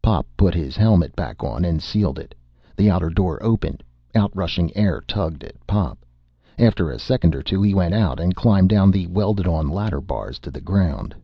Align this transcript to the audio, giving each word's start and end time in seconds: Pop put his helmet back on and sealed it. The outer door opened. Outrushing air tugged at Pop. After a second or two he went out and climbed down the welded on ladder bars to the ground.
Pop 0.00 0.28
put 0.36 0.54
his 0.54 0.76
helmet 0.76 1.16
back 1.16 1.42
on 1.42 1.64
and 1.64 1.82
sealed 1.82 2.16
it. 2.16 2.36
The 2.76 2.88
outer 2.88 3.10
door 3.10 3.42
opened. 3.42 3.82
Outrushing 4.14 4.70
air 4.76 5.00
tugged 5.08 5.42
at 5.42 5.58
Pop. 5.66 5.98
After 6.56 6.88
a 6.92 7.00
second 7.00 7.34
or 7.34 7.42
two 7.42 7.60
he 7.62 7.74
went 7.74 7.92
out 7.94 8.20
and 8.20 8.36
climbed 8.36 8.68
down 8.68 8.92
the 8.92 9.08
welded 9.08 9.48
on 9.48 9.68
ladder 9.68 10.00
bars 10.00 10.38
to 10.38 10.52
the 10.52 10.60
ground. 10.60 11.16